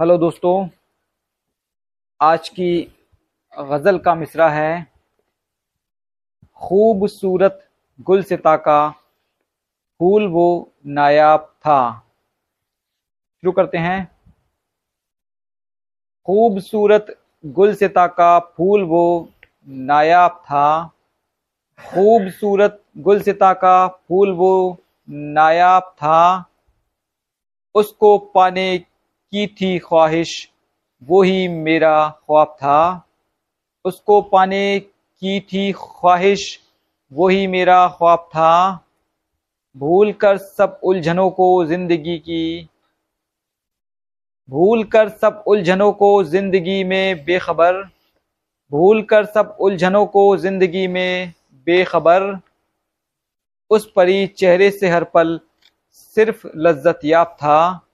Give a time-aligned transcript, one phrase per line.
[0.00, 0.68] Hello दोस्तों,
[2.20, 2.94] आज की
[3.52, 4.86] गज़ल का मिसरा है
[6.56, 7.66] खूबसूरत
[8.00, 8.90] गुल सिता का
[10.00, 11.80] फूल वो नायाब था।
[13.42, 14.20] शुरू करते हैं।
[16.26, 17.14] खूबसूरत
[17.46, 19.28] गुल सिता का फूल वो
[19.68, 20.90] नायाब था।
[21.78, 24.76] खूबसूरत गुल सिता का फूल वो
[25.08, 26.44] नायाब था।
[27.74, 28.84] उसको पाने
[29.32, 30.30] की थी ख्वाहिश
[31.02, 33.04] वही मेरा ख्वाब था।
[33.84, 36.58] उसको पाने की थी ख्वाहिश
[37.12, 38.84] वही मेरा ख्वाब था।
[39.76, 42.68] भूल कर सब उलझनों को ज़िंदगी की,
[44.48, 47.82] भूल कर सब उलझनों को ज़िंदगी में बेखबर,
[48.72, 51.32] भूल कर सब उलझनों को ज़िंदगी में
[51.66, 52.38] बेखबर।
[53.70, 55.38] उस परी चेहरे से हर पल
[55.94, 57.87] सिर्फ़ लज्जत याब था।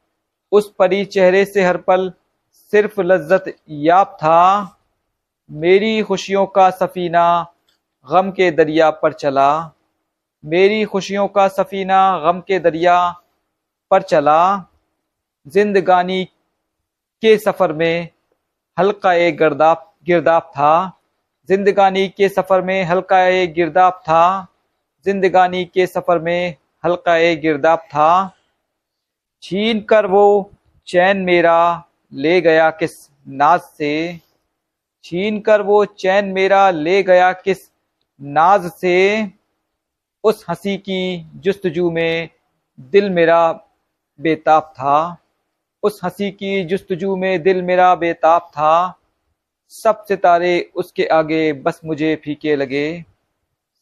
[0.55, 2.13] उस परी चेहरे से हर पल
[2.53, 4.41] सिर्फ़ लज्जत याब था।
[5.51, 7.25] मेरी खुशियों का सफीना
[8.11, 9.49] गम के दरिया पर चला।
[10.45, 12.97] मेरी खुशियों का सफीना गम के दरिया
[13.91, 14.65] पर चला।
[15.47, 16.25] जिंदगानी
[17.23, 18.09] के सफ़र में
[18.79, 21.01] हल्का एक गिरदाप गिरदाप था।
[21.49, 24.47] जिंदगानी के सफ़र में हल्का एक गिरदाप था।
[25.05, 28.37] जिंदगानी के सफ़र में हल्का एक गिरदाप था।
[29.45, 30.51] छीन कर वो
[30.87, 34.21] चैन मेरा ले गया किस नाज से?
[35.05, 37.59] छीन कर वो चैन मेरा ले गया किस
[38.23, 39.29] नाज से?
[40.25, 42.29] उस हँसी की जस्तजू में
[42.81, 43.53] दिल मेरा
[44.21, 45.17] बेताब था।
[45.83, 48.99] उस हँसी की जस्तजू में दिल मेरा बेताब था।
[49.69, 53.05] सब सितारे उसके आगे बस मुझे फीके लगे।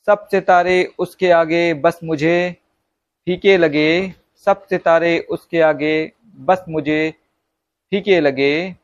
[0.06, 2.56] सब सितारे उसके आगे बस मुझे
[3.24, 7.14] फीके लगे। सब सितारे उसके आगे, बस मुझे
[7.90, 8.76] फीके लगे।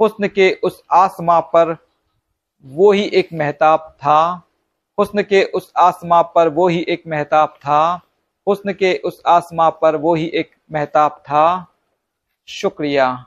[0.00, 1.76] हुस्न के उस आसमां पर
[2.64, 4.42] वो ही एक महताब था।
[4.98, 8.00] हुस्न के उस आसमां पर वो ही एक महताब था।
[8.48, 11.66] हुस्न के उस आसमां पर वो ही एक महताब था।
[12.48, 13.26] शुक्रिया।